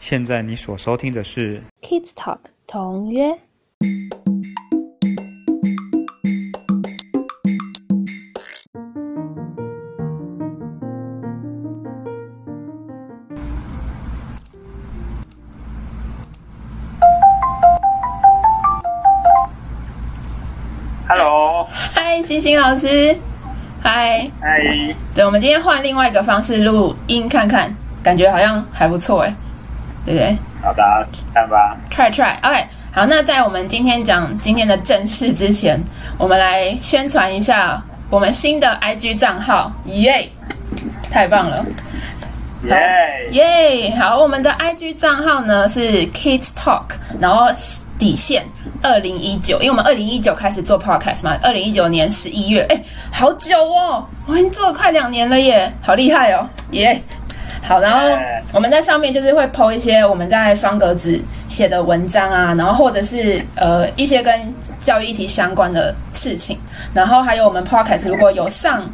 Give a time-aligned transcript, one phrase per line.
[0.00, 3.36] 现在你所收听的是 Kids Talk 同约。
[21.08, 23.16] Hello，嗨，星星老师，
[23.82, 24.62] 嗨，嗨，
[25.14, 29.34] 对，我们今天换另外一个方式录音看看，感觉好像还不错哎，
[30.08, 30.38] 对不对？
[30.62, 31.76] 好的，看吧。
[31.90, 35.78] ？Try try，OK，好，那在我们今天讲今天的正事之前，
[36.16, 40.26] 我们来宣传一下我们新的 IG 账号，耶，
[41.10, 41.64] 太棒了！
[42.64, 46.86] 耶、耶好，我们的 IG 账号呢是 Kids Talk，
[47.20, 47.48] 然后
[47.98, 48.42] 底线
[48.82, 52.80] 二零一九，因为我们二零一九开始做 Podcast 嘛，二零一九年十一月，哎，
[53.12, 57.00] 好久哦，我已经做了快两年了耶，好厉害哦，耶、
[57.68, 58.08] 好，然后
[58.52, 64.34] 我们在上面就是会 PO 一些我们在方格子写的文章啊，然后或者是呃一些跟
[64.80, 66.58] 教育议题相关的事情，
[66.94, 68.88] 然后还有我们 Podcast 如果有上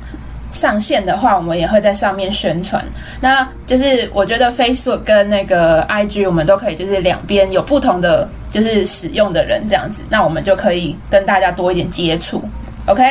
[0.50, 2.84] 上线的话，我们也会在上面宣传。
[3.20, 12.42] 那就是我觉得 Facebook 跟那个 IG 我们都可以，就是两边有不同的就是使用的人这样子，那我们就可以跟大家多一点接触。
[12.86, 13.04] OK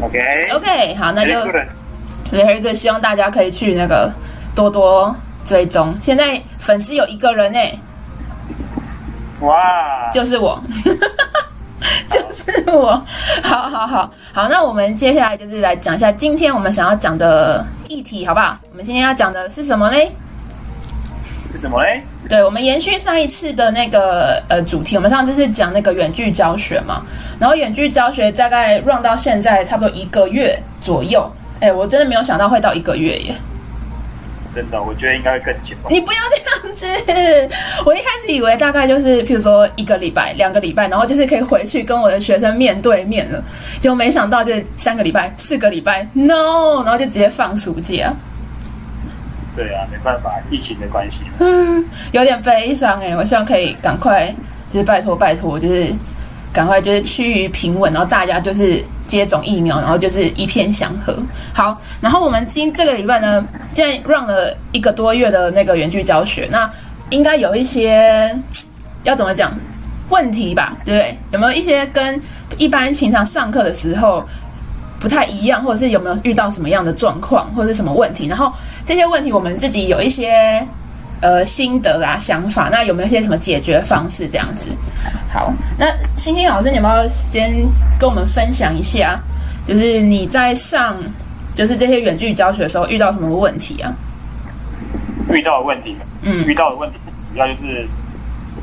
[0.00, 1.32] OK OK，好，那就
[2.32, 4.12] very good，希望大家可以去那个
[4.58, 5.14] 多多
[5.44, 5.96] 追踪。
[6.00, 7.60] 现在粉丝有一个人呢、
[9.38, 10.60] 哇，就是我，
[12.10, 13.00] 就是我。
[13.44, 18.56] 好好好好，那我们接下来就是来讲一下今天我们想要讲的议题，好不好？
[18.72, 20.10] 我们今天要讲的是什么嘞？
[21.52, 22.02] 是什么嘞？
[22.28, 27.02] 对，我们延续上一次的那个呃主题，我们上次是讲那个远距教学嘛，
[27.38, 31.30] 然后远距教学大概 run 到现在差不多一个月左右。
[31.60, 33.36] 哎，我真的没有想到会到一个月耶！
[34.52, 35.76] 真的，我觉得应该会更久。
[35.88, 36.86] 你不要这样子，
[37.84, 43.42] 我一开始以为大概就是，譬如说一个礼拜、两个礼拜，然后就是可以回去跟我的学生面对面了，
[43.80, 48.12] 结果没想到就是三个礼拜、四个礼拜， no，然后就直接放暑假，
[49.54, 51.24] 对啊，没办法，疫情的关系。
[52.12, 53.14] 有点悲伤哎。
[53.16, 54.34] 我希望可以赶快，
[54.70, 55.92] 就是拜托拜托，就是
[56.52, 61.16] 赶快就是趋于平稳，然后大家就是接种疫苗，然后就是一片祥和。
[61.52, 66.70] 好，然后我们今这个礼拜呢，现在上了一个多月的那个远距教学，那
[67.10, 68.38] 应该有一些
[69.02, 69.52] 要怎么讲
[70.10, 71.18] 问题吧，对不对？
[71.32, 72.22] 有没有一些跟
[72.58, 74.24] 一般平常上课的时候
[75.00, 78.28] 不太一样，或者是有没有遇到什么样的状况，或者是什么问题？
[78.28, 78.52] 然后
[78.86, 80.66] 这些问题我们自己有一些
[81.20, 84.66] 呃心得啦、想法，那有没有一些什么解决方式这样子？
[85.32, 85.86] 好，那
[86.16, 87.52] 星星老师，你有没有先
[87.98, 89.20] 跟我们分享一下，
[89.66, 90.96] 就是你在上
[91.54, 93.92] 就是这些远距教学的时候遇到什么问题啊？
[95.30, 96.98] 遇到的问题，嗯遇到的问题
[97.32, 97.86] 主要就是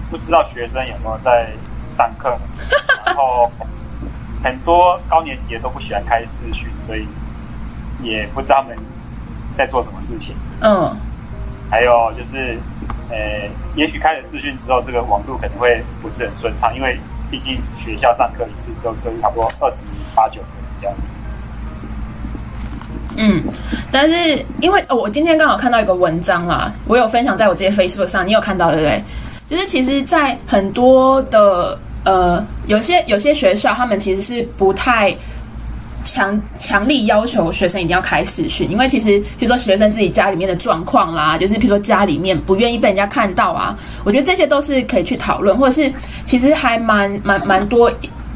[0.10, 1.48] 不知道学生有没有在
[1.96, 2.36] 上课，
[3.06, 3.52] 然后
[4.44, 7.08] 很多高年级的都不喜欢开视讯，所以
[8.02, 8.78] 也不知道他们
[9.58, 10.36] 在做什么事情。
[10.62, 10.96] 嗯
[11.76, 12.58] 还有就是，
[13.10, 16.98] 呃，也许开了视讯之后，这个网络可能会不是很顺畅，因为
[17.30, 19.80] 毕竟学校上课一次之后是差不多二十
[20.16, 20.40] 八九
[20.80, 21.10] 这样子。
[23.18, 23.44] 嗯，
[23.92, 29.04] 但是因为哦，我今天刚好看到一个文章啦，我有分享在我这些 Facebook 上，你有看到对不对？
[29.50, 35.14] 就是其实，在很多的呃，有些有些学校，他们其实是不太
[36.06, 45.92] 强强力要求学生一定要开视讯，因为其实比如说学生自己家里面的状况啦，就是比如说家里面不愿意被人家看到啊，我觉得这些都是可以去讨论，或者是
[46.24, 47.92] 其实还蛮蛮蛮多。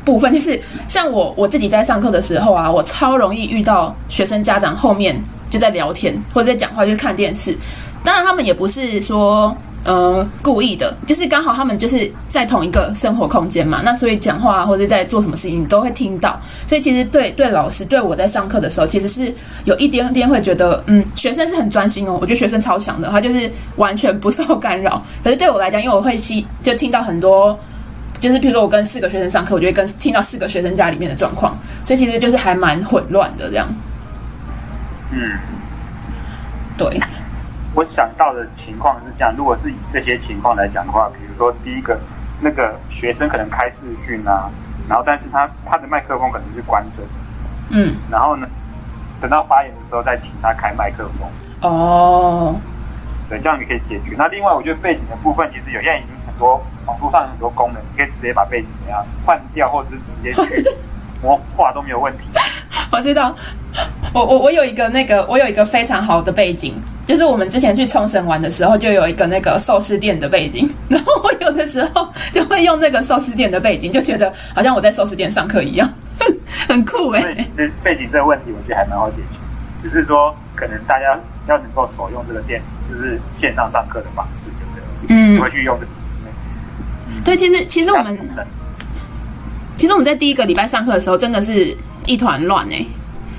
[0.06, 5.16] 部分就是像我我自己在上课的时候啊，我超容易遇到学生家长后面
[5.51, 7.56] 就在聊天或者在讲话，就是看电视。
[8.03, 16.40] 当然他们也不是说呃故意的，就是刚好他们就是在同一个生活空间嘛，那所以讲话、或者在做什么事情你都会听到。
[16.67, 19.34] 所以其实对对老师对我在上课的时候，其实是
[19.66, 25.04] 有一点点会觉得，嗯，学生是很专心哦，我觉得学生超强的，他就是完全不受干扰。
[25.24, 27.57] 可是对我来讲，因为我会吸就听到很多。
[28.19, 31.57] 就是比如说我跟四个学生上课，我就会跟听到四个学生家里面的状况，
[31.88, 33.65] 所以其实就是还蛮混乱的这样。
[35.13, 35.39] 嗯，
[36.77, 37.00] 对，
[37.80, 41.98] 我想到的情况是这样：如果是以这些情况来讲的话，比如说第一个，
[42.42, 44.52] 那个学生可能开视讯啊，
[44.90, 47.02] 然后但是他他的麦克风可能是关着，
[47.70, 48.46] 嗯，然后呢，
[49.22, 51.30] 等到发言的时候再请他开麦克风。
[51.62, 52.54] 哦，
[53.30, 54.14] 对，这样你可以解决。
[54.18, 60.70] 那另外，我觉得背景的部分，其实有现在已经很多网络上很多功能，你可以直接把背景怎样换掉，或者是直接去
[61.24, 62.26] 模化都没有问题。
[62.91, 63.36] 我知道，
[64.13, 66.74] 我我我有一个那个，我有一个非常好的背景，
[67.06, 75.88] 就是我们之前去冲绳玩的时候，就有一个那个寿司店的背景， 然后我有的时候就会用那个寿司店的背景，就觉得好像我在寿司店上课一样，
[76.68, 77.21] 很酷哎、
[77.57, 79.38] 实背景这个问题，我觉得还蛮好解决，
[79.83, 85.15] 只是说可能大家要能够所用这个店，就是线上上课的方式，对不对？
[85.15, 85.39] 嗯。
[85.39, 85.92] 会去用这个。
[87.24, 88.18] 对，其实其实我们
[89.77, 91.75] 其实我们在第一个礼拜上课的时候，真的是
[92.11, 92.85] 一团乱哎。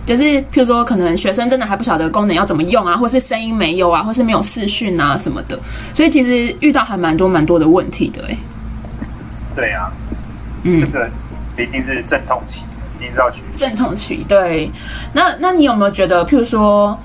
[0.07, 5.57] 就是譬如说，可能学生真的还不晓得功能要怎么用啊，或是声音没有啊，或是没有视讯啊什么的，
[5.95, 8.37] 所以其实遇到还蛮多蛮多的问题的哎。
[9.55, 9.93] 对啊，
[10.65, 11.09] 嗯这，个
[11.59, 12.63] 一定是阵痛期，
[12.99, 13.57] 一定是要学习。
[13.57, 14.69] 阵痛期对。
[15.13, 16.99] 那那你有没有觉得，譬如说，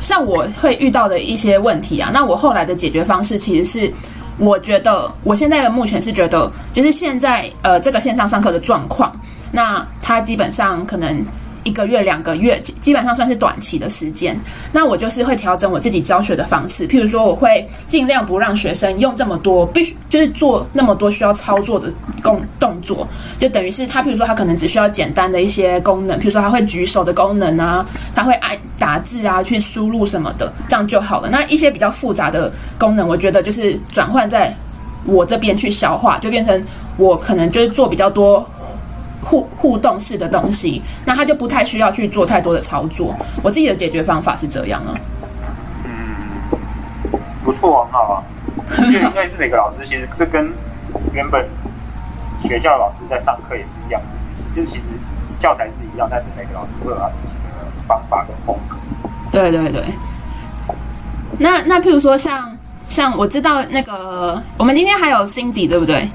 [0.00, 2.10] 像我会遇到的一些问题啊？
[2.12, 3.92] 那我后来的解决方式其实是，
[4.38, 9.15] 我觉得我现在的目前是觉得，就是现在呃这个线上上课的状况，
[9.56, 11.24] 那他基本上可能。
[11.66, 14.38] 一个月、两个月，基基本上算是短期的时间。
[14.70, 21.92] 那我就是会调整我自己教学的方式，譬如说，我会尽量不让学生用这么多，必须就是做那么多需要操作的
[22.22, 23.04] 动动作，
[23.36, 31.28] 就等于是他，譬如说他可能只需要简单的一些功能，譬如说他会举手的功能啊，他会按打字啊，去输入什么的，这样就好了。
[31.28, 34.54] 那一些比较复杂的功能，我觉得就是转换在
[35.04, 36.64] 我这边去消化，就变成
[36.96, 38.48] 我可能就是做比较多。
[39.28, 43.14] 互互动式的东西，那他就不太需要去做太多的操作。
[43.42, 44.94] 我自己的解决方法是这样啊。
[45.84, 45.90] 嗯，
[47.44, 48.22] 不错，很好啊。
[48.86, 50.52] 因为因为是每个老师其实是跟
[51.12, 51.46] 原本
[52.42, 54.82] 学校的老师在上课也是一样的意思，就是其实
[55.38, 57.50] 教材是一样，但是每个老师会有他自己的
[57.86, 58.76] 方法跟风格。
[59.30, 59.82] 对对对。
[61.38, 62.56] 那那譬如说像
[62.86, 66.08] 像我知道那个，我们今天还有 Cindy 对不对？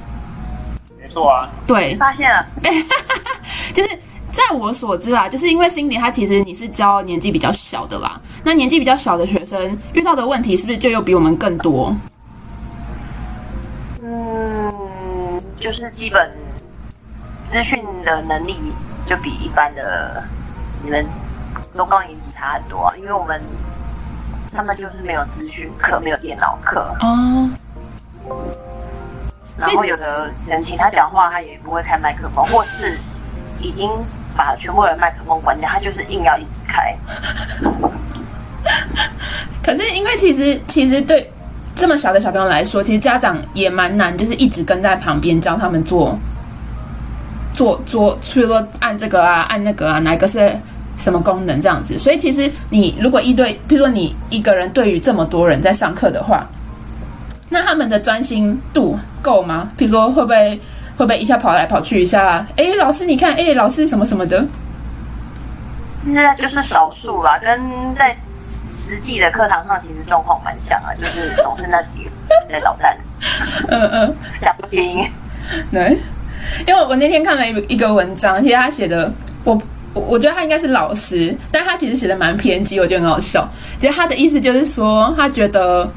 [1.12, 2.46] 没错啊，对，发现了，
[3.74, 3.90] 就是
[4.30, 11.94] 在我所知啊，就是因为 Cindy 她其实你是教年纪比较小的啦，那年纪比较小的学生遇到的问题是不是就又比我们更多？
[14.02, 16.30] 嗯，就是基本
[17.50, 18.56] 资讯的能力
[19.04, 20.24] 就比一般的
[20.82, 21.04] 你们
[21.76, 23.38] 中高年级差很多、啊，因为我们
[24.50, 27.50] 他们就是没有资讯课，没有电脑课，哦，
[29.56, 32.98] 然后有的人请他讲话，他也不会开麦克风，或是
[33.60, 33.90] 已经
[34.36, 36.96] 把全部人麦克风关掉，他就是硬要一直开。
[39.62, 41.30] 可是因为其实其实对
[41.76, 46.18] 这么小的小朋友来说，其实家长也蛮难，就是一直跟在旁边教他们做
[47.52, 50.50] 做做，比如说按这个啊，按那个啊，哪一个是
[50.96, 51.98] 什么功能这样子。
[51.98, 56.46] 所以其实你如果一对，比如说你一个人对于这么多人在上课的话，
[57.48, 59.70] 那他们的专心度够吗？
[59.76, 60.60] 比如说会不会
[60.96, 62.46] 会不会一下跑来跑去一下？
[62.56, 64.44] 哎，老师你看，哎，老师什么什么的。
[66.04, 67.60] 现在就是少数啦，跟
[67.94, 68.16] 在
[68.66, 72.10] 实际的课堂上其实状况蛮像啊，就是总是那几个
[72.50, 72.96] 在捣蛋，
[73.70, 74.16] 嗯嗯。
[74.40, 75.08] 讲不听。
[75.70, 75.96] 对，
[76.66, 79.12] 因为我那天看了一一个文章，其实他写的，
[79.44, 79.56] 我
[79.94, 83.48] 我我觉得他应该是老师，但他其实写的蛮偏激，我觉得很好笑。
[83.78, 85.88] 其实他的意思就是说，他觉得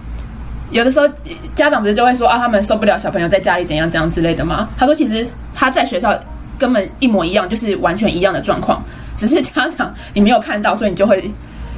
[0.75, 1.07] 有的时候
[1.55, 4.67] 家长不是就会说啊，他们受不了小朋友在家里怎样怎样之类的吗？
[4.77, 5.25] 他说其实
[5.55, 6.13] 他在学校
[6.59, 8.83] 根本一模一样，就是完全一样的状况，
[9.15, 11.31] 只是家长你没有看到，所以你就会。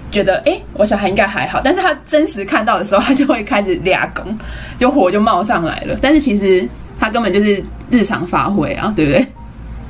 [0.09, 4.39] 觉得哎，我小孩应该还好，但是他真实看到的时候，他就会开始俩拱，
[4.77, 5.97] 就火就冒上来了。
[6.01, 6.65] 但是其实
[6.97, 7.61] 他根本就是
[7.91, 9.27] 日常发挥啊，对不对？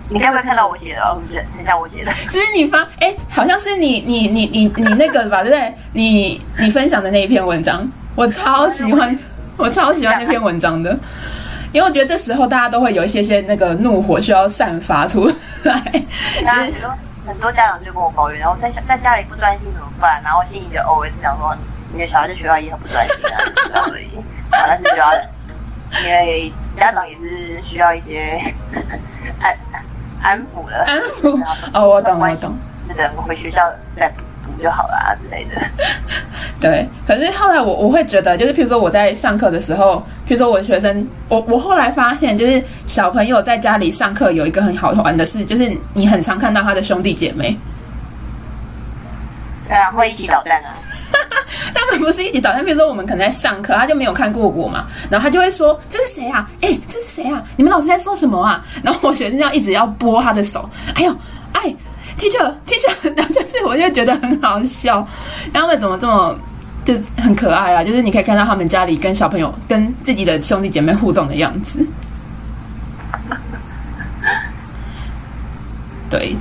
[0.10, 1.22] 你该不会看到我写的哦？
[1.22, 2.12] 不是，很像我写的。
[2.32, 5.72] 就是你发哎，好像是你你你你你那个吧，对不对？
[5.94, 7.88] 你你分享的那一篇文章，
[8.18, 9.16] 我超喜欢，
[9.58, 10.92] 我超喜欢那篇文章的，
[11.72, 15.28] 因为我觉得这时候大家都会有一些些那个怒火需要散发出
[15.64, 15.82] 来。
[16.44, 16.94] 那很多
[17.28, 20.20] 很多家长就跟我抱怨，然后在在家里不专心怎么办？
[20.24, 21.56] 然后心里就 always 想说，
[21.94, 23.38] 你的小孩在学校也很不专心啊，
[23.70, 24.18] 这样而已。
[24.50, 25.14] 啊，但是就要
[26.04, 28.42] 因为家长也是需要一些
[29.40, 29.56] 安
[30.24, 31.40] 安抚的，安抚
[31.72, 32.58] 哦，我懂我懂。
[32.96, 33.62] 等回学校
[33.96, 35.62] 再补补就好了啊之类的。
[36.60, 47.56] 对，可是后来我我会觉得，就是譬如说我在上课的时候，譬如说我的学生，我我后来发现，就是小朋友在家里上课有一个很好玩的事，就是你很常看到他的兄弟姐妹，
[49.68, 50.74] 对啊，会一起捣蛋啊。
[51.74, 56.50] 他们不是一起捣蛋，比如说我们可能在上课，他就没有看过我嘛，然后他就会说这是谁啊？
[56.62, 57.44] 哎，这是谁啊？
[57.56, 58.66] 你们老师在说什么啊？
[58.84, 61.16] 然后我学生要一直要拨他的手，哎呦，
[61.54, 61.74] 哎
[62.20, 65.06] ，teacher teacher， 然后就是我就觉得很好笑，
[65.54, 66.38] 他们怎么这么
[66.88, 67.84] 就很可爱啊？
[67.84, 71.86] 就是你可以看到他们家里跟小朋友跟自己的兄弟姐妹互动的样子，
[76.10, 76.34] 对。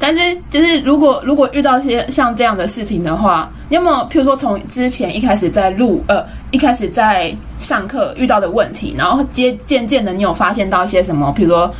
[0.00, 11.70] 但但是就是如果如果遇到一些像这样的事情的话，你有没有譬如说从之前一开始在录呃一开始在上课遇到的问题，然后接渐渐的你有发现到一些什么，譬如说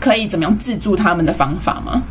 [0.00, 2.02] 可以怎么样自助他们的方法吗？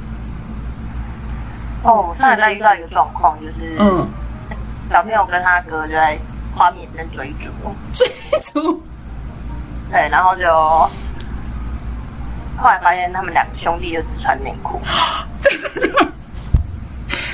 [1.83, 4.07] 哦，我上礼拜遇到一个状况，就是嗯，
[4.89, 6.17] 小朋友跟他哥就在
[6.55, 7.49] 画面里面追逐，
[7.93, 8.07] 追
[8.41, 8.81] 逐？
[9.91, 10.45] 对，然后就
[12.57, 14.81] 后来发现他们两个兄弟就只穿内裤，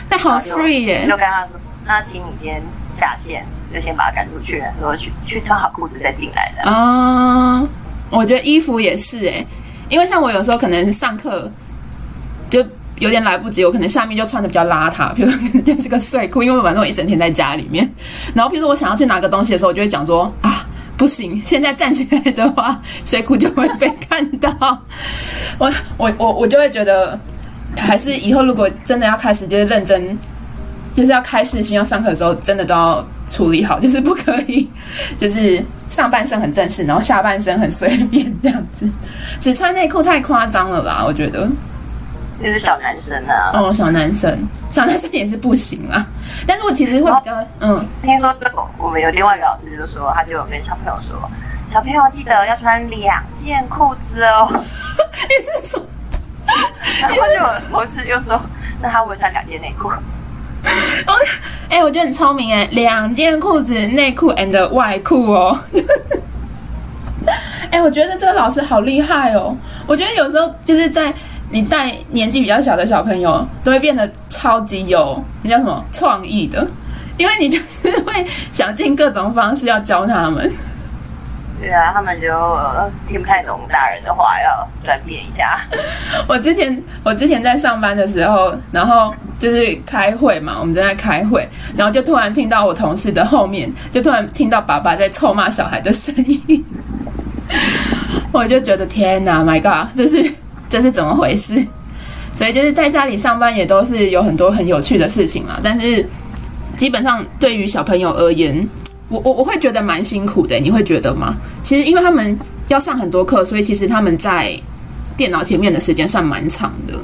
[0.09, 1.05] 那好 free 耶。
[1.07, 2.61] 就，跟他说：“那请你先
[2.93, 6.69] 下线，就先把他赶出去，说去去穿好裤子再进来的。
[6.69, 7.65] 啊，
[8.09, 9.45] 我觉得衣服也是哎，
[9.89, 11.49] 因为像我有时候可能上课
[12.49, 12.65] 就
[13.01, 17.83] 有点来不及，我可能下面就穿的比较邋遢，比如说就是个睡裤，因为反正我一整天在家里面。
[18.33, 20.65] 然后，比如说我想要去拿个东西的时候，我就会讲说啊，
[20.95, 24.49] 不行，现在站起来的话，睡裤就会被看到。
[25.57, 27.19] 我我我我就会觉得，
[27.75, 30.17] 还是以后如果真的要开始就是认真。
[30.93, 34.69] 就是要开视讯要上课的时候，真的都要处理好，就是不可以，
[35.17, 38.85] 就是上半身很正式，然后下半身很随便这样子。
[39.39, 41.49] 只穿内裤太夸张了啦，我觉得。
[42.41, 46.05] 就是小男生啊，哦，小男生，小男生也是不行啊。
[46.47, 48.33] 但是我其实会比较，嗯，听说
[48.77, 51.29] 我们有另外一个老师就说，他就有跟小朋友说，
[51.71, 54.49] 小朋友记得要穿两件裤子哦。
[54.53, 55.85] 你是说？
[57.01, 58.39] 然后就有同事又说，
[58.81, 59.87] 那他会穿两件内裤？
[59.87, 61.13] 哦，
[61.69, 65.57] 哎、我觉得很聪明哎，两件裤子、内裤 and 外裤哦。
[67.71, 69.55] 哎、我觉得这个老师好厉害哦。
[69.87, 71.13] 我觉得有时候就是在
[71.51, 76.65] 你带年纪比较小的小朋友，都会变得超级有那叫什么创意的，
[77.17, 80.51] 因为你就是会想尽各种方式要教他们。
[81.59, 85.59] 对啊，他们就、呃听不太懂大人的话，要转变一下。
[86.27, 96.15] 我之前我之前在上班的时候，然后就是开会嘛，我们正在开会，然后就突然听到我同事的后面，就突然听到爸爸在臭骂小孩的声
[96.47, 96.65] 音，
[98.33, 100.33] 我就觉得天哪，My God，这是
[100.71, 101.63] 这是怎么回事？
[102.35, 106.03] 所以就是在家里上班也都是有很多很有趣的事情啦，但是
[106.77, 108.67] 基本上对于小朋友而言，
[109.09, 111.35] 我我我会觉得蛮辛苦的，你会觉得吗？
[111.61, 112.35] 其实因为他们
[112.69, 114.57] 要上很多课，所以其实他们在
[115.17, 116.97] 电脑前面的时间算蛮长的。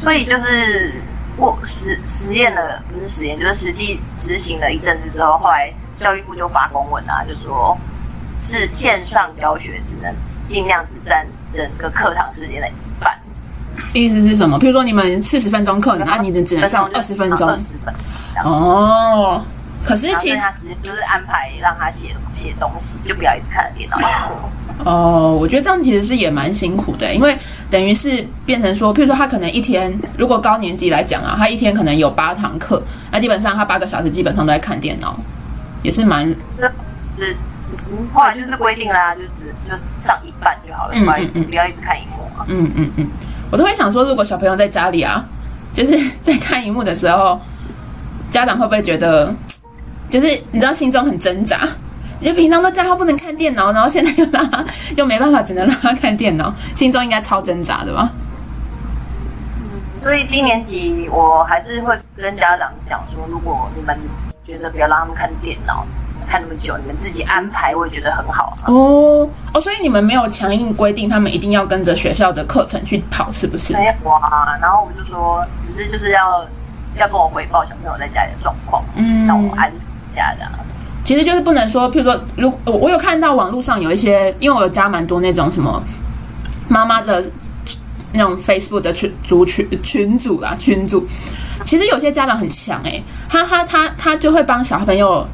[0.00, 0.92] 所以就是
[1.36, 7.76] 我实实验了，不是实验，就是实际执行了一阵子之后，后来教育部就发公文啊，就说
[8.40, 10.14] 是线上教学只能
[10.48, 13.12] 尽量只占整个课堂时间的一半。
[13.92, 14.58] 意思是什么？
[14.58, 17.56] 譬如说你们四十分钟课，然后你们只能上二十分钟二。
[17.58, 17.94] 十分。
[18.44, 19.44] 哦，
[19.84, 20.36] 可是其实
[20.82, 23.98] 就是安排让他写写东西，就不要一直看着电脑。
[24.84, 27.36] 哦，我觉得这样其实是也蛮辛苦的，因为
[27.70, 32.82] 等于是变成说，譬如说他可能一天，如果高年级来讲啊，他一天可能有八堂课，
[33.12, 35.16] 那基本上他八个小时基本上都在看电脑，
[35.82, 36.72] 也是蛮就是
[37.18, 37.34] 嗯
[38.12, 42.44] 后来就是规定啦，就只就上一半就好了，嗯不要一嗯嗯不要一直看荧幕嘛。
[42.48, 43.08] 嗯嗯嗯，
[43.50, 45.24] 我都会想说，如果小朋友在家里啊，
[45.74, 47.40] 就是 在看荧幕的时候，
[48.30, 49.34] 家长会不会觉得，
[50.10, 51.60] 就是你知道心中很挣扎？
[52.20, 54.64] 你就平常都叫他不能看电脑，然后现在又让他
[54.96, 58.10] 又没办法，只能让他看电脑，心中应该超挣扎的吧？
[60.02, 63.98] 所以低年级我还是会跟家长讲说，如果你们
[64.46, 65.84] 觉得不要让他们看电脑
[66.26, 68.66] 看那么久，你们自己安排，我也觉得很好啊。
[68.66, 73.72] 哦哦，所以你们没有强硬规定他们一定要跟着学校的课程去跑，是不是？
[73.74, 76.44] 没有啊，然后我就说，只是就是要
[76.96, 80.46] 要跟我回报小朋友在家里的状况，嗯让我安心一下的。
[81.04, 85.82] 其实就是不能说，譬如说，如我我有看到网络上有一些，因为我有加蛮多那种什么
[86.66, 87.22] 妈妈的
[88.10, 91.06] 那种 Facebook 的群族群群组啦，群组。
[91.66, 95.26] 其实有些家长很强诶、他他他他就会帮小朋友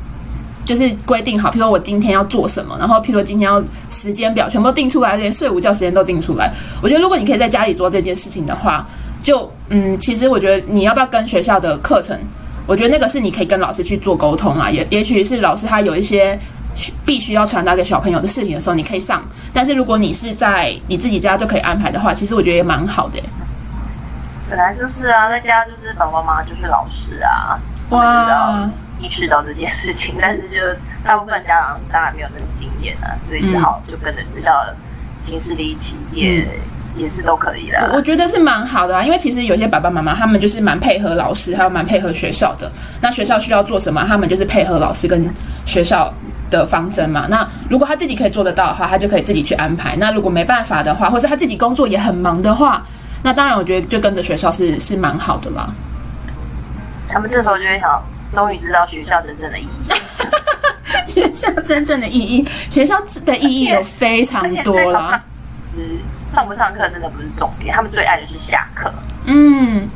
[0.71, 3.61] 就是规定好，譬如说我今天要做什么，然后譬如说今天要
[3.91, 6.53] 时间表全部定出来，连睡午觉时间都定出来。
[6.81, 8.87] 我觉得如果你可以在家里做这件事情的话，
[9.21, 12.17] 就嗯，其实我觉得你要不要跟学校的课程
[12.69, 16.39] 我觉得那个是你可以跟老师去做沟通啊，也也许是老师他有一些
[16.77, 19.25] 需必须要传达给小朋友的事情的时候，你可以上。
[19.53, 23.19] 但是如果你是在你自己家就可以安排的话，其实我觉得也蛮好的。
[24.49, 27.59] 本来就是啊，在家就是爸爸妈妈就是老师啊，
[27.91, 28.71] 哇，
[29.01, 30.57] 意识到这件事情， 但是就
[31.05, 34.77] 大部分家长当然没有这个经验啊，所以只好就跟着学校的
[35.23, 36.47] 形式一起，也、
[36.97, 37.91] 也是都可以的。
[37.95, 42.71] 我觉得是蛮好的啊，因为其实有些爸爸妈妈他们就是蛮配合老师，还有蛮配合学校的。
[43.01, 45.29] 那学校需要做什么，他们就是配合老师跟
[45.65, 46.13] 学校
[46.51, 47.27] 的方针嘛。
[47.29, 49.97] 那如果他自己可以做得到的话，他就可以自己去安排。
[49.97, 52.85] 那如果没办法的话，或者他自己工作也很忙的话，
[53.23, 55.69] 那当然，我觉得就跟着学校是是蛮好的啦。
[57.09, 59.69] 他们这时候就会想，终于知道学校真正的意义。
[61.07, 65.23] 学校真正的意义，学校的意义有非常多了。
[65.77, 65.99] 嗯，
[66.31, 68.93] 上不上课真的不是重点，他们最爱的是下课。
[69.25, 69.89] 嗯，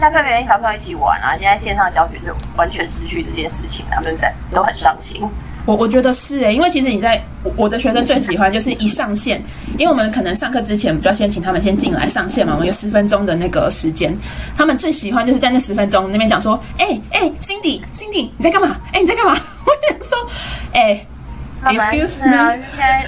[0.00, 5.22] 下课跟小朋友一起玩啊，现在线上教学就完全失去这件事情，他们在都很伤心。
[5.68, 9.38] 我我觉得是诶，因为其实你在我我的学生最喜欢就是一上线，
[9.76, 14.16] 因为我们可能上课之前，就要先请他们先进来上线嘛，我们有十分钟的那个时间，
[14.56, 18.78] 他们最喜欢就是在那十分钟那边讲说，哎哎，Cindy Cindy 你在干嘛？
[18.94, 19.32] 哎你在干嘛？
[19.66, 20.18] 我想说，
[20.72, 21.06] 哎
[21.62, 23.06] ，excuse me 啊，现在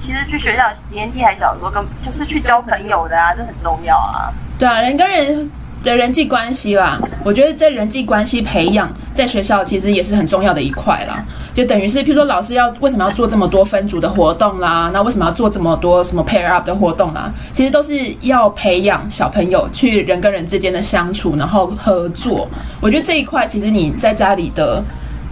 [0.00, 4.34] 其实去学校年纪还小的时候，跟就是去交朋友的啊，这很重要啊。
[4.58, 5.48] 对啊，人跟人。
[5.84, 11.24] 的人际关系啦，我觉得在人际关系培养，在学校其实也是很重要的一块啦。
[11.54, 17.32] 就等于是，譬如说老师要为什么要做这么多分组的活动啦，那为什么要做这么多什么 pair up 的活动啦？
[17.52, 17.92] 其实都是
[18.22, 22.48] 要培养小朋友去人跟人之间的相处，然后合作。
[22.80, 24.82] 我觉得这一块其实你在家里的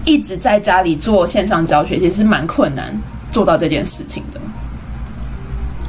[0.04, 2.94] 一直在家里做线上教学，其实是蛮困难
[3.32, 4.40] 做到这件事情的。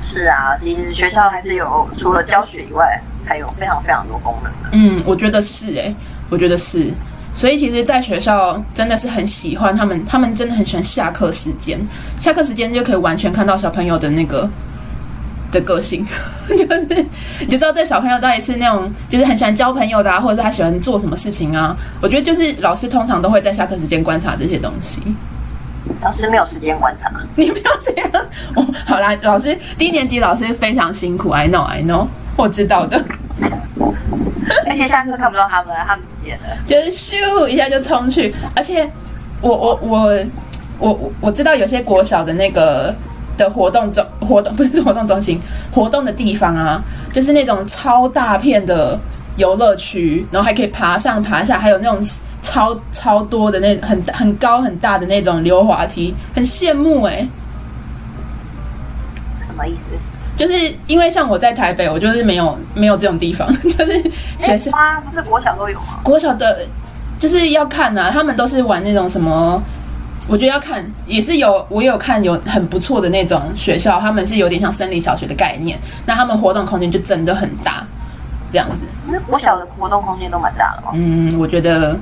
[0.04, 3.02] 是啊，其实学校还是有除了教学以外。
[3.24, 4.70] 还有非常非常多功能的。
[4.74, 5.94] 嗯，我觉得是哎，
[6.32, 6.92] 我觉得是。
[7.34, 11.80] 所以其实，在学校真的是很喜欢他们，他们真的很喜欢下课时间。
[12.20, 14.48] 下课时间就可以完全看到小朋友的那个
[15.52, 16.06] 的个性，
[16.50, 17.06] 就是
[17.40, 21.76] 你就知道这小朋友到底是那种就是很喜欢交朋友的啊，或者是他喜欢做什么事情啊。
[22.02, 25.02] 我觉得就是老师通常都会在下课时间观察这些东西。
[26.02, 28.10] 老师没有时间观察，你不要这样。
[28.56, 32.08] 哦，好啦，老师低年级老师非常辛苦，I know，I know。
[32.38, 33.04] 我知道的，
[34.68, 38.34] 而且下课看不到他们，他们不见了，就是咻一下就冲去。
[38.56, 38.90] 而且
[39.42, 40.20] 我我我
[40.80, 42.94] 我我我知道有些国小的那个
[43.38, 45.40] 的活动中活动不是活动中心
[45.72, 49.00] 活动的地方啊，就是那种超大片的
[49.38, 52.00] 游乐区，然后还可以爬上爬下，还有那种
[52.44, 57.28] 超超多的那很很高很大的那种溜滑梯，很羡慕哎。
[59.48, 59.96] 什么意思？
[60.42, 64.02] 就是因为像我在台北，我就是没有没有这种地方， 就是
[64.40, 66.00] 学校啊，不是国小都有吗？
[66.02, 66.66] 国小的，
[67.20, 69.62] 就是要看啊，他们都是玩那种什么，
[70.28, 75.78] 我觉得要看，也是有我有看有很不错的那种学校，他们是有点像森林小学的概念，
[76.08, 77.86] 那他们活动空间就真的很大，
[78.52, 78.78] 这样子。
[79.08, 81.96] 那国小的活动空间都蛮大的嗯，我觉得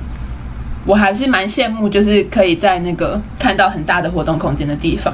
[0.86, 5.12] 我还是蛮羡慕，就是可以在那个看到很大的活动空间的地方。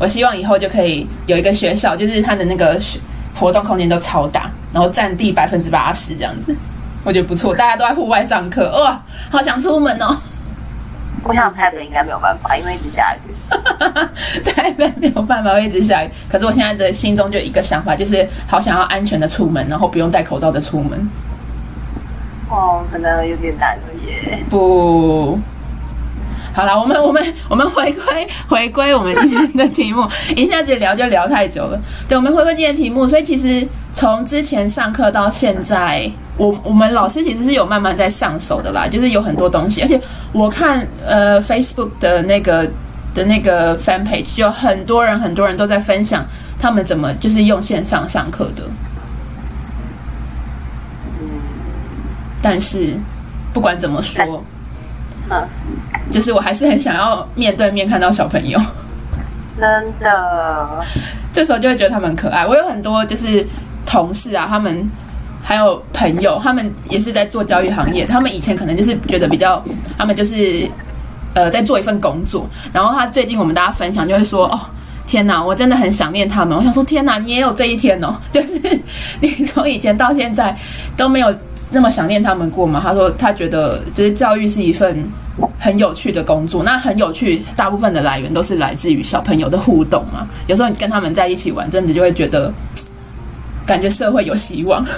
[0.00, 2.80] 我希望以后就可以有一个学校，就是它的那个
[3.34, 6.56] 活动空间都超大，然后占地百分之八十这样子，
[7.04, 7.54] 我觉得不错。
[7.54, 10.16] 大家都在户外上课，哇，好想出门哦！
[11.22, 13.20] 我想台北应该没有办法，因为一直下雨。
[14.50, 16.08] 台北没有办法，一直下雨。
[16.30, 20.98] 可是我现在的心中就一个想法，就是好想要安全的出门，然后不用戴口罩的出门。
[22.48, 24.42] 哦，可能有点难了耶。
[24.48, 25.38] 不。
[26.52, 31.80] 好了，我们我们我们回归回归我们今天的题目， 一下子聊就聊太久了。
[32.08, 40.00] 对，我们回归今天题目，所以其实从之前上课到现在，我我们老师其实是有慢慢在上手的啦，就是有很多东西，而且
[40.32, 42.68] 我看呃 Facebook 的那个
[43.14, 46.26] 的那个 Fan Page，就很多人很多人都在分享
[46.60, 48.64] 他们怎么就是用线上上课的。
[52.42, 52.94] 但是
[53.52, 54.44] 不管怎么说。
[55.30, 55.48] 嗯，
[56.10, 58.60] 就是我还是很想要面对面看到小朋友，
[59.58, 60.84] 真的。
[61.32, 62.44] 这时候就会觉得他们很可爱。
[62.44, 63.46] 我有很多就是
[63.86, 64.84] 同事啊，他们
[65.40, 68.04] 还有朋友，他们也是在做教育行业。
[68.04, 69.64] 他们以前可能就是觉得比较，
[69.96, 70.68] 他们就是
[71.34, 72.44] 呃在做一份工作。
[72.72, 74.60] 然后他最近我们大家分享就会说：“哦，
[75.06, 78.16] 天哪，我真的很想念他们。”我想说：“天哪，你也有这一天哦！
[78.32, 78.80] 就是
[79.20, 80.56] 你从以前到现在
[80.96, 81.32] 都没有。”
[81.72, 82.80] 那么想念他们过吗？
[82.82, 85.08] 他说他觉得就是教育是一份
[85.56, 90.26] 很有趣的工作，那很有趣，大部分的来源都是来自于小朋友的互动嘛。
[90.48, 92.52] 有时候你跟他们在一起玩，真的就会觉得
[93.64, 94.84] 感觉社会有希望。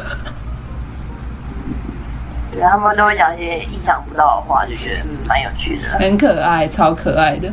[2.52, 7.52] 对，他们都会讲一些意想不到的话，就觉得嗯蛮有趣的，很可爱，超可爱的。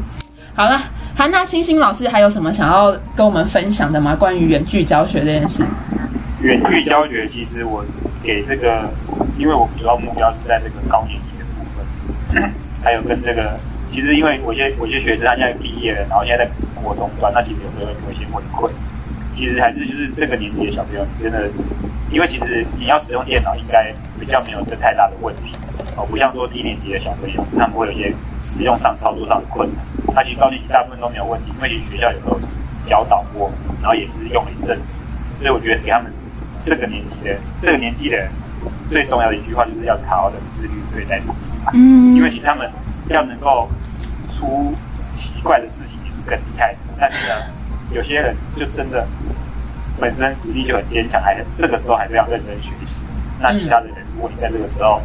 [0.53, 0.81] 好了，
[1.13, 4.15] 韩娜星星老师还有什么想要跟我们分享的吗？
[4.15, 5.61] 关于远距教学这件事？
[6.41, 7.83] 远距教学其实我。
[8.23, 8.89] 给这个，
[9.37, 12.51] 因为我主要目标是在这个高年级的部分，
[12.83, 13.59] 还有跟这个，
[13.91, 18.69] 其实因为我些我些学生他现在毕业了，然后现在在国中端，那其实有时候有一些回馈。
[19.35, 21.49] 其实还是就是这个年纪的小朋友，真的，
[22.11, 25.55] 因为其实你要使用电脑，应该比较没有这太大的问题
[25.95, 29.85] 哦，不像说低年级的小朋友，他们会有一些使用上操作上的困难。
[30.13, 32.37] 那其实高年级大部分都没有问题，因为其实学校有时候
[32.85, 33.49] 教导过，
[33.81, 34.97] 然后也是用了一阵子，
[35.39, 36.11] 所以我觉得给他们。
[36.69, 38.29] 这个年纪的这个年纪的人
[38.91, 41.71] 最重要的一句话就是要好好的自律对待自己嘛。
[41.73, 42.69] 嗯因为其实他们
[43.09, 43.67] 要能够
[44.31, 44.73] 出
[45.15, 47.35] 奇怪的事情也是更厉害的，但是呢，
[47.91, 49.05] 有些人就真的
[49.99, 53.01] 本身实力就很坚强，还很这个时候还是要认真学习。
[53.41, 55.01] 那其他的人，如果你在这个时候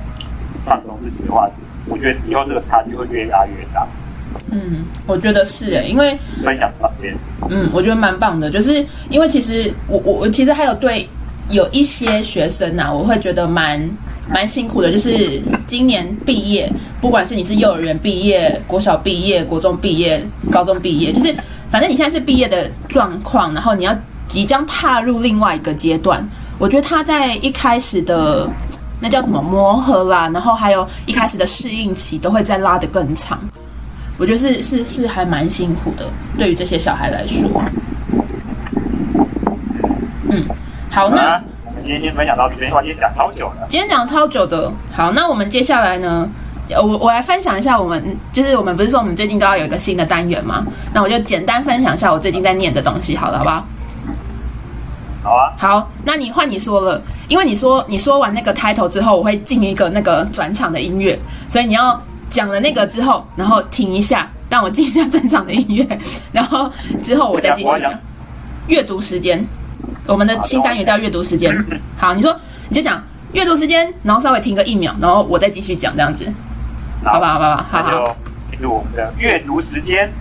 [0.64, 1.48] 放松自己的话，
[1.87, 3.87] 我觉得以后这个差距会越拉越大。
[4.50, 7.16] 嗯，我觉得是诶，因为分享到这边，
[7.48, 11.09] 嗯，我觉得蛮棒的，就是因为其实我我我其实还有对
[11.51, 13.81] 有一些学生呐、我会觉得蛮
[14.29, 21.35] 蛮辛苦的，就是今年毕业，不管是你是幼儿园毕业、国小毕业、国中毕业、高中毕业，就是
[21.71, 23.97] 反正你现在是毕业的状况，然后你要
[24.29, 26.27] 即将踏入另外一个阶段，
[26.59, 28.49] 我觉得他在一开始的。
[29.01, 33.39] 那叫什么磨合啦，然后还有一开始的适应期都会再拉得更长，
[34.17, 37.63] 我觉得是是是还蛮辛苦的，对于这些小孩来说。
[40.31, 40.45] 嗯，
[40.95, 43.67] 好，那，我们今天先分享到这边，哇，今天讲超久的。
[43.69, 46.29] 今天讲超久的，好，那我们接下来呢，
[46.71, 53.65] 呃我我来分享一下我们，就是我们不是说我们最近都要有一个新的单元吗，那我就简单分享一下我最近在念的东西，好了，好不好？
[55.25, 65.99] 好啊，好，那你换你说了，因为你说你说完那个 title 之后，我会进一个那个转场的音乐，所以你要讲了那个之后，然后停一下，让我进一下正常的音乐，
[66.31, 66.71] 然后
[67.03, 67.93] 之后我再继续讲。
[68.69, 69.45] 阅读时间，
[70.07, 71.55] 我们的新单元叫阅读时间。
[71.97, 72.35] 好，你说
[72.69, 76.27] 你就讲阅读时间，然后稍微停个一秒，然后我再继续讲这样子，
[77.05, 77.35] 好吧？
[77.35, 77.67] 好吧？
[77.71, 77.90] 好好。
[77.90, 78.17] 那就
[78.51, 80.12] 进入我们的阅读时间。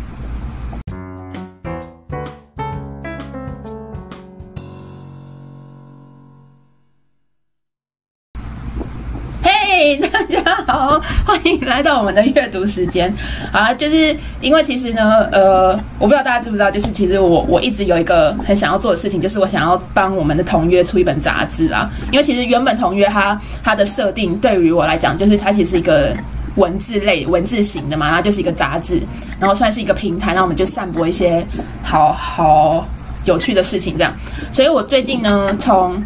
[9.98, 13.14] 大家好，欢迎来到我们的阅读时间。
[13.52, 21.92] 啊，就是因为其实呢，呃，我不知道大家知不知道，就是其实我我一直有一个很想要做的事情，就是我想要帮我们的同约出一本杂志啊。
[22.12, 26.16] 因为其实原本同约它它的设定对于我来讲，就是它其实是一个
[26.56, 29.00] 文字类文字型的嘛，它就是一个杂志，
[29.40, 31.46] 然后算是一个平台，那我们就散播一些
[31.82, 32.88] 好好
[33.26, 34.14] 有趣的事情这样。
[34.52, 36.02] 所以我最近呢，从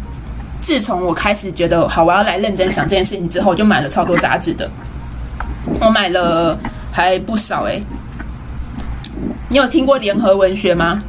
[0.68, 4.68] 自从我开始觉得好，我要来认真想这件事情之后，就买了超多杂志的。
[5.80, 6.58] 我买了
[6.92, 7.80] 还不少哎、
[9.48, 11.02] 你有听过联合文学吗？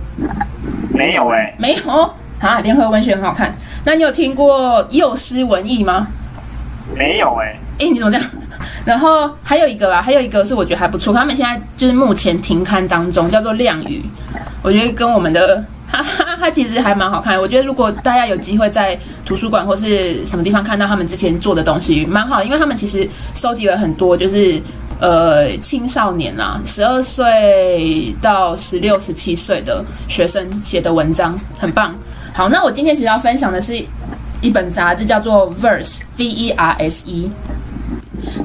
[0.91, 1.91] 没有哎、没有
[2.39, 3.53] 啊，联合文学很好看。
[3.83, 6.07] 那你有听过幼师文艺吗？
[6.95, 8.25] 没有哎、哎、你怎么这样？
[8.85, 14.01] 然后还有一个啦，还有一个是我觉得还不错，他们现在就是目前停刊当中，叫做《亮宇》，
[14.61, 17.39] 我觉得跟我们的哈哈，它其实还蛮好看。
[17.39, 24.59] 我觉得如果大家有机会在图书馆或是什么地方看到他们之前做的东西，蛮好，因为他们其实收集了很多就是
[24.99, 31.95] 呃青少年啦，十二岁到十六、十七岁的学生写的文章，很棒。
[32.33, 33.77] 好，那我今天其实要分享的是
[34.41, 37.29] 一本杂志，叫做 Verse，V E R S E。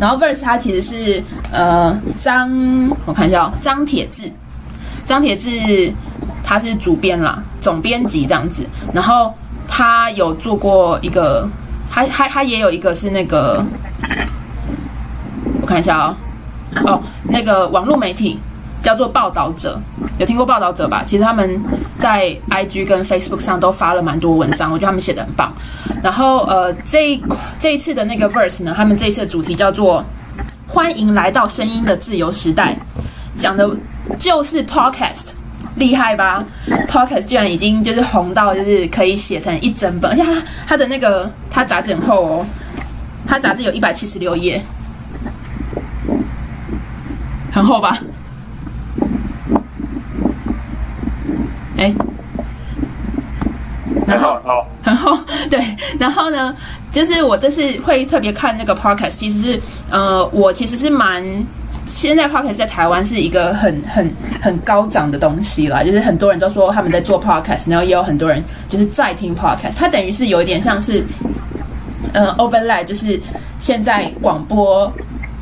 [0.01, 2.51] 然后 Verse 它其实是呃张，
[3.07, 4.23] 我看一下、哦，张铁志，
[5.05, 5.93] 张铁志
[6.45, 8.65] 他是主编啦，总编辑这样子。
[8.93, 9.33] 然后
[9.67, 11.49] 他有做过一个，
[11.91, 13.65] 他他他也有一个是那个，
[15.61, 16.17] 我看一下哦，
[16.85, 18.39] 哦，那个网络媒体
[18.83, 19.81] 叫做报道者，
[20.19, 21.03] 有听过报道者吧？
[21.07, 21.61] 其实他们
[21.99, 25.53] 在 IG 跟 Facebook 上都发了蛮多文章，我觉得他们写的很棒。
[26.03, 27.25] 然后呃，这一
[27.59, 30.05] 这一次的那个 Verse 呢，他们这一次的主题叫做
[30.69, 32.77] “欢迎来到声音的自由时代”，
[33.39, 33.71] 讲的
[34.19, 35.34] 就是 Podcast。
[35.77, 36.45] 厉害吧
[36.89, 42.47] ？Podcast 居然已经就是红到就是可以写成一整本，而且它它的那个它杂志很厚哦，
[43.27, 44.63] 它杂志有一百七十六页，
[47.51, 47.99] 很厚吧？
[51.77, 51.93] 哎，
[54.07, 54.29] 然后？
[54.45, 55.19] 哦，然后
[55.51, 55.61] 对，
[55.99, 56.55] 然后呢，
[56.93, 59.61] 就是我这次会特别看那个 podcast，其实是
[59.91, 61.25] 呃，我其实是蛮。
[61.87, 71.05] 现在 podcast 在台湾是一个很很很高涨的东西啦，就是很多人都说他们在做 podcast，然后也有很多人就是在听 podcast，它等于是有一点像是
[72.13, 73.21] 呃 overlay，就是
[73.61, 74.91] 现在广播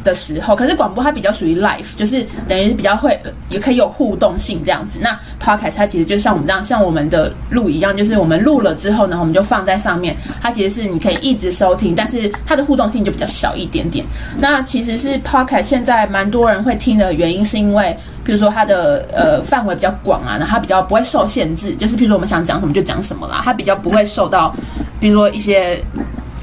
[0.05, 4.99] 的时候，可是广播它比较属于 live，就是等于是比较会也可以有互动性这样子。
[5.01, 14.05] 那 podcast 它其实就像我们这样，像我们的录一样，就是我们录了之后呢，我们就放在上面，它其实是你可以一直收听，但是它的互动性就比较小一点点。
[14.39, 24.55] 那其实是 podcast 现在蛮多人会听的原因，是因为比如说它的呃范围比较广啊，然后它比较不会受限制，就是比如说我们想讲什么就讲什么啦，它比较不会受到
[25.01, 25.83] 比如说一些。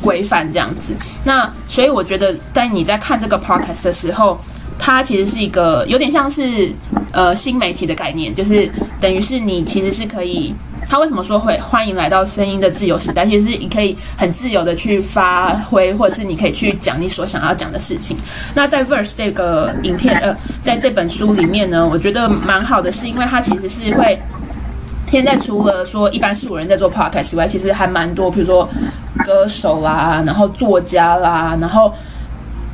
[0.02, 4.40] 规范这样子，那所以我觉得，在你在看这个 podcast 的时候，
[4.78, 6.72] 它其实是一个有点像是
[7.12, 10.54] 呃新媒体的概念，就是等于是你其实是可以
[10.88, 13.26] 他为什么说会欢迎来到声音的自由时代？
[13.26, 18.18] 其实你可以很自由的去发挥，或者是你可以去讲你所想要讲的事情。
[18.56, 24.20] 那在 Verse 这个影片，呃，在这本书里面呢，我觉得蛮好的，是因为它其实是会。
[25.12, 28.68] 现在除了说一般素人在做 podcast 以外，其实还蛮多，比如说
[29.26, 31.92] 歌手啦，然后作家啦，然后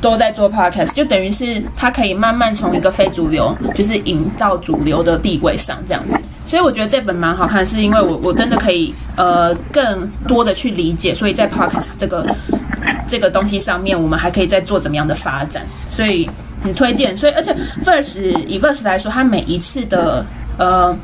[0.01, 6.19] 都在做 podcast，就等于是他可以慢慢从一个非主流，就是引到主流的地位上这样子。
[6.45, 12.27] 所以我觉得这本蛮好看，是因为我我真的可以呃更多的去理解，所以在 podcast 这个
[13.07, 16.29] 这个东西上面，我们还可以再做怎么样的发展，所以
[16.61, 17.15] 很推荐。
[17.17, 20.25] 所以而且 first 以 first 来说，它每一次的
[20.57, 20.95] 呃。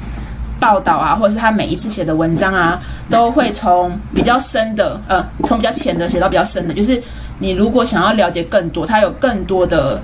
[0.61, 6.73] 报道啊，或者是他每一次写的文章啊，都会从比较深的，呃，从比较浅的写到比较深的。
[6.75, 7.01] 就是
[7.39, 9.99] 你如果想要了解更多，他有更多的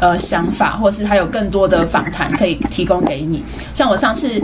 [0.00, 3.44] 呃想法，或是他有更多的访谈可以提供给你。
[3.72, 4.42] 像我上次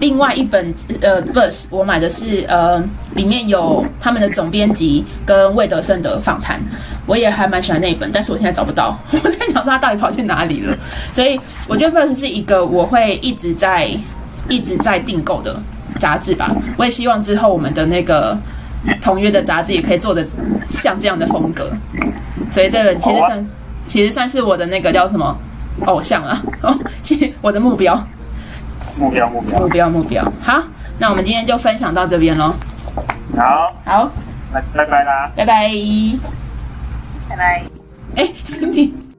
[0.00, 2.82] 另外一本呃 verse，我买的是呃
[3.14, 6.60] 里面有他们的总编辑跟魏德胜的访谈，
[7.06, 10.76] 我也还蛮喜欢那一本，但是我现在找不到， 我在想说他到底跑去哪里了。
[11.12, 13.88] 所以我觉得 verse 是一个我会一直在。
[14.48, 15.60] 一直在订购的
[15.98, 18.38] 杂志吧，我也希望之后我们的那个
[19.00, 20.26] 同约的杂志也可以做的
[20.68, 21.70] 像这样的风格，
[22.50, 23.46] 所以这个其实算
[23.86, 25.36] 其实算是我的那个叫什么？
[25.86, 26.72] 偶像啊， 哦，
[27.42, 27.96] 我的目标，
[28.96, 29.58] 目标目标。
[29.58, 30.62] 目标目标，好，
[31.00, 32.54] 那我们今天就分享到这边喽，
[33.36, 34.08] 好，好，
[34.52, 35.68] 那拜拜啦，拜拜，
[37.28, 37.62] 拜拜，
[38.14, 39.13] 哎，Cindy。